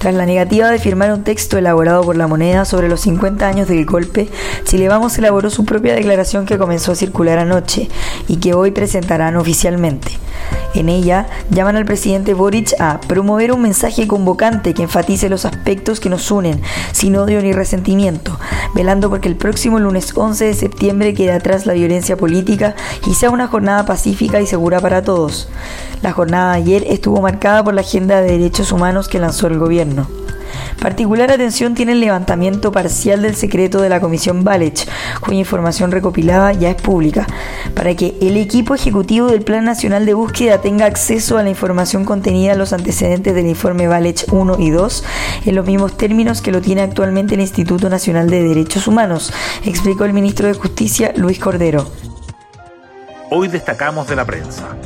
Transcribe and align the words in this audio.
Tras 0.00 0.14
la 0.14 0.24
negativa 0.24 0.70
de 0.70 0.78
firmar 0.78 1.12
un 1.12 1.24
texto 1.24 1.58
elaborado 1.58 2.02
por 2.02 2.16
la 2.16 2.26
moneda 2.26 2.64
sobre 2.64 2.88
los 2.88 3.02
50 3.02 3.46
años 3.46 3.68
del 3.68 3.84
golpe, 3.84 4.30
Chile 4.64 4.88
Vamos 4.88 5.18
elaboró 5.18 5.50
su 5.50 5.66
propia 5.66 5.94
declaración 5.94 6.46
que 6.46 6.56
comenzó 6.56 6.92
a 6.92 6.94
circular 6.94 7.38
anoche 7.38 7.90
y 8.26 8.36
que 8.36 8.54
hoy 8.54 8.70
presentarán 8.70 9.36
oficialmente. 9.36 10.12
En 10.72 10.88
ella 10.88 11.26
llaman 11.50 11.76
al 11.76 11.84
presidente 11.84 12.32
Boric 12.32 12.72
a 12.78 12.98
promover 13.00 13.52
un 13.52 13.60
mensaje 13.60 14.08
convocante 14.08 14.72
que 14.72 14.84
enfatice 14.84 15.28
los 15.28 15.44
aspectos 15.44 16.00
que 16.00 16.08
nos 16.08 16.30
unen, 16.30 16.62
sin 16.92 17.16
odio 17.16 17.42
ni 17.42 17.52
resentimiento, 17.52 18.38
velando 18.74 19.10
porque 19.10 19.28
el 19.28 19.36
próximo 19.36 19.80
lunes 19.80 20.16
11 20.16 20.46
de 20.46 20.54
septiembre 20.54 21.12
quede 21.12 21.32
atrás 21.32 21.66
la 21.66 21.74
violencia 21.74 22.16
política 22.16 22.74
y 23.06 23.12
sea 23.12 23.28
una 23.28 23.48
jornada 23.48 23.84
pacífica 23.84 24.40
y 24.40 24.46
segura 24.46 24.80
para 24.80 25.02
todos. 25.02 25.48
La 26.02 26.12
jornada 26.12 26.52
de 26.52 26.58
ayer 26.58 26.84
estuvo 26.88 27.20
marcada 27.20 27.62
por 27.62 27.74
la 27.74 27.82
agenda 27.82 28.22
de 28.22 28.30
derechos 28.30 28.72
humanos 28.72 29.08
que 29.08 29.18
lanzó 29.18 29.48
el 29.48 29.58
gobierno. 29.58 29.89
Particular 30.80 31.30
atención 31.30 31.74
tiene 31.74 31.92
el 31.92 32.00
levantamiento 32.00 32.72
parcial 32.72 33.20
del 33.20 33.36
secreto 33.36 33.82
de 33.82 33.90
la 33.90 34.00
Comisión 34.00 34.44
Balech, 34.44 34.88
cuya 35.20 35.38
información 35.38 35.90
recopilada 35.90 36.52
ya 36.52 36.70
es 36.70 36.80
pública, 36.80 37.26
para 37.74 37.94
que 37.94 38.16
el 38.22 38.38
equipo 38.38 38.74
ejecutivo 38.74 39.26
del 39.26 39.42
Plan 39.42 39.64
Nacional 39.64 40.06
de 40.06 40.14
Búsqueda 40.14 40.62
tenga 40.62 40.86
acceso 40.86 41.36
a 41.36 41.42
la 41.42 41.50
información 41.50 42.06
contenida 42.06 42.52
en 42.52 42.58
los 42.58 42.72
antecedentes 42.72 43.34
del 43.34 43.46
informe 43.46 43.88
Balech 43.88 44.24
1 44.32 44.56
y 44.58 44.70
2 44.70 45.04
en 45.44 45.54
los 45.54 45.66
mismos 45.66 45.96
términos 45.98 46.40
que 46.40 46.52
lo 46.52 46.62
tiene 46.62 46.80
actualmente 46.80 47.34
el 47.34 47.42
Instituto 47.42 47.90
Nacional 47.90 48.30
de 48.30 48.42
Derechos 48.42 48.88
Humanos, 48.88 49.32
explicó 49.64 50.04
el 50.04 50.14
ministro 50.14 50.48
de 50.48 50.54
Justicia 50.54 51.12
Luis 51.14 51.38
Cordero. 51.38 51.90
Hoy 53.30 53.48
destacamos 53.48 54.08
de 54.08 54.16
la 54.16 54.24
prensa. 54.24 54.76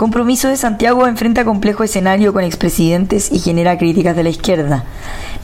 Compromiso 0.00 0.48
de 0.48 0.56
Santiago 0.56 1.06
enfrenta 1.06 1.44
complejo 1.44 1.84
escenario 1.84 2.32
con 2.32 2.42
expresidentes 2.42 3.30
y 3.30 3.38
genera 3.38 3.76
críticas 3.76 4.16
de 4.16 4.22
la 4.22 4.30
izquierda. 4.30 4.84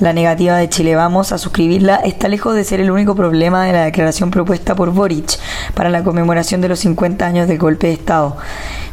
La 0.01 0.15
negativa 0.15 0.57
de 0.57 0.71
Chile 0.71 0.97
Vamos 0.97 1.31
a 1.31 1.37
suscribirla 1.37 1.97
está 1.97 2.27
lejos 2.29 2.55
de 2.55 2.65
ser 2.65 2.81
el 2.81 2.91
único 2.91 3.15
problema 3.15 3.67
de 3.67 3.75
la 3.75 3.85
declaración 3.85 4.31
propuesta 4.31 4.75
por 4.75 4.93
Boric 4.93 5.39
para 5.75 5.91
la 5.91 6.03
conmemoración 6.03 6.63
de 6.63 6.69
los 6.69 6.79
50 6.79 7.27
años 7.27 7.49
del 7.49 7.59
golpe 7.59 7.89
de 7.89 7.93
Estado. 7.93 8.39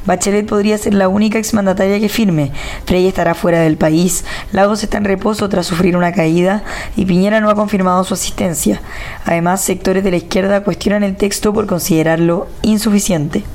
Bachelet 0.06 0.46
podría 0.46 0.78
ser 0.78 0.96
la 0.96 1.08
única 1.08 1.40
exmandataria 1.40 1.98
que 1.98 2.10
firme, 2.10 2.52
Frey 2.86 3.08
estará 3.08 3.34
fuera 3.34 3.62
del 3.62 3.78
país, 3.78 4.26
Lagos 4.52 4.84
está 4.84 4.98
en 4.98 5.06
reposo 5.06 5.48
tras 5.48 5.66
sufrir 5.66 5.96
una 5.96 6.12
caída 6.12 6.66
y 6.98 7.06
Piñera 7.06 7.40
no 7.40 7.50
ha 7.50 7.56
confirmado 7.56 8.04
su 8.04 8.16
asistencia. 8.16 8.82
Además, 9.26 9.64
sectores 9.64 10.04
de 10.04 10.12
la 10.12 10.18
izquierda 10.18 10.66
cuestionan 10.66 11.04
el 11.04 11.16
texto 11.16 11.54
por 11.54 11.68
considerarlo 11.68 12.50
insuficiente. 12.64 13.46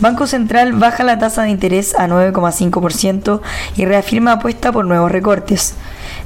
Banco 0.00 0.26
Central 0.26 0.72
baja 0.72 1.04
la 1.04 1.18
tasa 1.18 1.44
de 1.44 1.50
interés 1.50 1.94
a 1.94 2.08
9,5% 2.08 3.40
y 3.76 3.84
reafirma 3.84 4.32
apuesta 4.32 4.72
por 4.72 4.84
nuevos 4.84 5.10
recortes. 5.10 5.74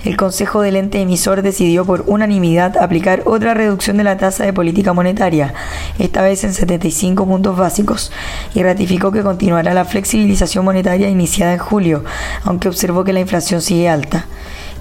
El 0.05 0.17
Consejo 0.17 0.63
del 0.63 0.77
ente 0.77 1.01
emisor 1.01 1.43
decidió 1.43 1.85
por 1.85 2.05
unanimidad 2.07 2.79
aplicar 2.79 3.23
otra 3.27 3.53
reducción 3.53 3.99
de 3.99 4.05
la 4.05 4.17
tasa 4.17 4.45
de 4.45 4.55
política 4.55 4.95
monetaria, 4.95 5.53
esta 5.99 6.23
vez 6.23 6.45
en 6.45 6.55
75 6.55 7.27
puntos 7.27 7.59
básicos, 7.59 8.11
y 8.55 8.63
ratificó 8.63 9.13
que 9.13 9.23
continuará 9.23 9.75
la 9.75 9.85
flexibilización 9.85 10.65
monetaria 10.65 11.09
iniciada 11.09 11.53
en 11.53 11.59
julio, 11.59 12.05
aunque 12.45 12.69
observó 12.69 13.05
que 13.05 13.13
la 13.13 13.21
inflación 13.21 13.61
sigue 13.61 13.89
alta. 13.89 14.27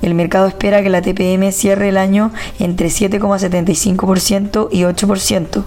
El 0.01 0.13
mercado 0.13 0.47
espera 0.47 0.83
que 0.83 0.89
la 0.89 1.01
TPM 1.01 1.51
cierre 1.51 1.89
el 1.89 1.97
año 1.97 2.31
entre 2.59 2.89
7,75% 2.89 4.69
y 4.71 4.81
8%. 4.81 5.63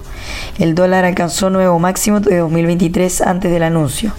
El 0.59 0.75
dólar 0.75 1.05
alcanzó 1.05 1.49
nuevo 1.49 1.79
máximo 1.79 2.19
de 2.19 2.37
2023 2.37 3.21
antes 3.21 3.51
del 3.51 3.63
anuncio. 3.63 4.13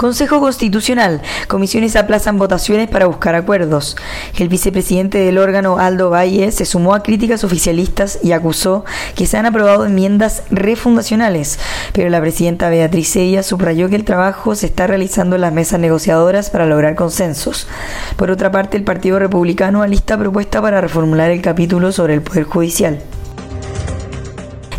Consejo 0.00 0.40
Constitucional. 0.40 1.20
Comisiones 1.46 1.94
aplazan 1.94 2.38
votaciones 2.38 2.88
para 2.88 3.04
buscar 3.04 3.34
acuerdos. 3.34 3.98
El 4.38 4.48
vicepresidente 4.48 5.18
del 5.18 5.36
órgano, 5.36 5.78
Aldo 5.78 6.08
Valle, 6.08 6.52
se 6.52 6.64
sumó 6.64 6.94
a 6.94 7.02
críticas 7.02 7.44
oficialistas 7.44 8.18
y 8.22 8.32
acusó 8.32 8.86
que 9.14 9.26
se 9.26 9.36
han 9.36 9.44
aprobado 9.44 9.84
enmiendas 9.84 10.44
refundacionales, 10.50 11.58
pero 11.92 12.08
la 12.08 12.18
presidenta 12.22 12.70
Beatriz 12.70 13.08
Sella 13.08 13.42
subrayó 13.42 13.90
que 13.90 13.96
el 13.96 14.06
trabajo 14.06 14.54
se 14.54 14.64
está 14.64 14.86
realizando 14.86 15.36
en 15.36 15.42
las 15.42 15.52
mesas 15.52 15.78
negociadoras 15.78 16.48
para 16.48 16.64
lograr 16.64 16.94
consensos. 16.94 17.68
Por 18.16 18.30
otra 18.30 18.50
parte, 18.50 18.78
el 18.78 18.84
Partido 18.84 19.18
Republicano 19.18 19.82
alista 19.82 20.16
propuesta 20.16 20.62
para 20.62 20.80
reformular 20.80 21.30
el 21.30 21.42
capítulo 21.42 21.92
sobre 21.92 22.14
el 22.14 22.22
Poder 22.22 22.44
Judicial. 22.44 23.02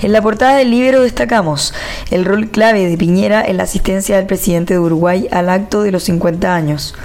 En 0.02 0.14
la 0.14 0.22
portada 0.24 0.56
del 0.56 0.72
libro 0.72 1.04
destacamos 1.04 1.76
el 2.10 2.26
rol 2.26 2.50
clave 2.50 2.90
de 2.90 2.98
Piñera 2.98 3.46
en 3.46 3.58
la 3.58 3.64
asistencia 3.64 4.16
del 4.16 4.26
presidente 4.26 4.74
de 4.74 4.80
Uruguay 4.80 5.28
al 5.30 5.48
acto 5.48 5.84
de 5.84 5.92
los 5.92 6.04
50 6.06 6.56
años. 6.56 6.96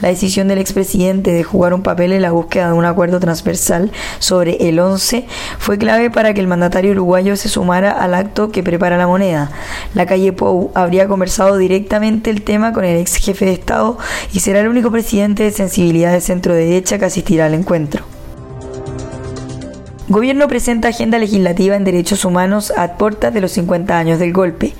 La 0.00 0.08
decisión 0.08 0.46
del 0.46 0.58
expresidente 0.58 1.32
de 1.32 1.42
jugar 1.42 1.74
un 1.74 1.82
papel 1.82 2.12
en 2.12 2.22
la 2.22 2.30
búsqueda 2.30 2.68
de 2.68 2.74
un 2.74 2.84
acuerdo 2.84 3.18
transversal 3.18 3.90
sobre 4.20 4.68
el 4.68 4.78
11 4.78 5.26
fue 5.58 5.78
clave 5.78 6.10
para 6.10 6.32
que 6.32 6.40
el 6.40 6.46
mandatario 6.46 6.92
uruguayo 6.92 7.36
se 7.36 7.48
sumara 7.48 7.90
al 7.90 8.14
acto 8.14 8.52
que 8.52 8.62
prepara 8.62 8.98
la 8.98 9.08
moneda. 9.08 9.50
La 9.94 10.06
calle 10.06 10.32
Pou 10.32 10.70
habría 10.74 11.08
conversado 11.08 11.56
directamente 11.56 12.30
el 12.30 12.42
tema 12.42 12.72
con 12.72 12.84
el 12.84 12.98
ex 12.98 13.16
jefe 13.16 13.46
de 13.46 13.52
Estado 13.52 13.98
y 14.32 14.38
será 14.38 14.60
el 14.60 14.68
único 14.68 14.92
presidente 14.92 15.42
de 15.42 15.50
sensibilidad 15.50 16.12
de 16.12 16.20
centro 16.20 16.54
derecha 16.54 17.00
que 17.00 17.06
asistirá 17.06 17.46
al 17.46 17.54
encuentro. 17.54 18.13
Gobierno 20.14 20.46
presenta 20.46 20.86
agenda 20.86 21.18
legislativa 21.18 21.74
en 21.74 21.82
derechos 21.82 22.24
humanos 22.24 22.72
a 22.76 22.92
puertas 22.98 23.34
de 23.34 23.40
los 23.40 23.50
50 23.50 23.98
años 23.98 24.20
del 24.20 24.32
golpe. 24.32 24.72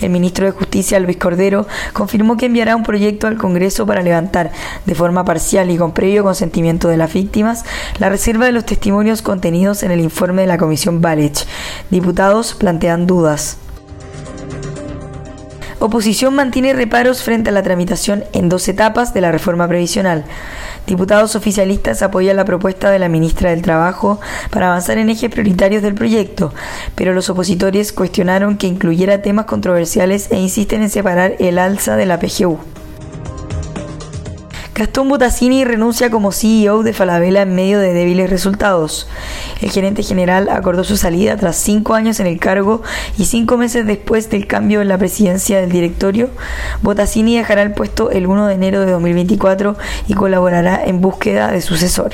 El 0.00 0.10
ministro 0.10 0.46
de 0.46 0.52
Justicia, 0.52 1.00
Luis 1.00 1.16
Cordero, 1.16 1.66
confirmó 1.92 2.36
que 2.36 2.46
enviará 2.46 2.76
un 2.76 2.84
proyecto 2.84 3.26
al 3.26 3.38
Congreso 3.38 3.86
para 3.86 4.02
levantar, 4.02 4.52
de 4.86 4.94
forma 4.94 5.24
parcial 5.24 5.72
y 5.72 5.78
con 5.78 5.90
previo 5.90 6.22
consentimiento 6.22 6.86
de 6.86 6.96
las 6.96 7.12
víctimas, 7.12 7.64
la 7.98 8.08
reserva 8.08 8.46
de 8.46 8.52
los 8.52 8.66
testimonios 8.66 9.20
contenidos 9.20 9.82
en 9.82 9.90
el 9.90 9.98
informe 9.98 10.42
de 10.42 10.48
la 10.48 10.58
Comisión 10.58 11.00
Balech. 11.00 11.44
Diputados 11.90 12.54
plantean 12.54 13.08
dudas. 13.08 13.58
Oposición 15.80 16.34
mantiene 16.34 16.72
reparos 16.72 17.22
frente 17.22 17.50
a 17.50 17.52
la 17.52 17.62
tramitación 17.62 18.24
en 18.32 18.48
dos 18.48 18.66
etapas 18.66 19.14
de 19.14 19.20
la 19.20 19.30
reforma 19.30 19.68
previsional. 19.68 20.24
Diputados 20.88 21.36
oficialistas 21.36 22.02
apoyan 22.02 22.36
la 22.36 22.44
propuesta 22.44 22.90
de 22.90 22.98
la 22.98 23.08
ministra 23.08 23.50
del 23.50 23.62
Trabajo 23.62 24.20
para 24.50 24.66
avanzar 24.66 24.98
en 24.98 25.08
ejes 25.08 25.30
prioritarios 25.30 25.82
del 25.82 25.94
proyecto, 25.94 26.52
pero 26.96 27.14
los 27.14 27.30
opositores 27.30 27.92
cuestionaron 27.92 28.56
que 28.56 28.66
incluyera 28.66 29.22
temas 29.22 29.46
controversiales 29.46 30.32
e 30.32 30.36
insisten 30.40 30.82
en 30.82 30.90
separar 30.90 31.36
el 31.38 31.60
alza 31.60 31.94
de 31.94 32.06
la 32.06 32.18
PGU. 32.18 32.58
Gastón 34.78 35.08
Botasini 35.08 35.64
renuncia 35.64 36.08
como 36.08 36.30
CEO 36.30 36.84
de 36.84 36.92
Falabella 36.92 37.42
en 37.42 37.52
medio 37.52 37.80
de 37.80 37.92
débiles 37.92 38.30
resultados. 38.30 39.08
El 39.60 39.72
gerente 39.72 40.04
general 40.04 40.48
acordó 40.48 40.84
su 40.84 40.96
salida 40.96 41.36
tras 41.36 41.56
cinco 41.56 41.94
años 41.94 42.20
en 42.20 42.28
el 42.28 42.38
cargo 42.38 42.82
y 43.18 43.24
cinco 43.24 43.56
meses 43.56 43.88
después 43.88 44.30
del 44.30 44.46
cambio 44.46 44.80
en 44.80 44.86
la 44.86 44.96
presidencia 44.96 45.60
del 45.60 45.72
directorio. 45.72 46.30
Botasini 46.80 47.36
dejará 47.36 47.62
el 47.62 47.72
puesto 47.72 48.12
el 48.12 48.28
1 48.28 48.46
de 48.46 48.54
enero 48.54 48.80
de 48.82 48.92
2024 48.92 49.76
y 50.06 50.14
colaborará 50.14 50.84
en 50.84 51.00
búsqueda 51.00 51.50
de 51.50 51.60
sucesor. 51.60 52.12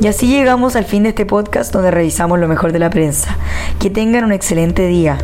Y 0.00 0.06
así 0.06 0.28
llegamos 0.28 0.76
al 0.76 0.84
fin 0.84 1.02
de 1.02 1.08
este 1.08 1.26
podcast 1.26 1.72
donde 1.72 1.90
revisamos 1.90 2.38
lo 2.38 2.46
mejor 2.46 2.70
de 2.70 2.78
la 2.78 2.90
prensa. 2.90 3.36
Que 3.80 3.90
tengan 3.90 4.22
un 4.22 4.30
excelente 4.30 4.86
día. 4.86 5.18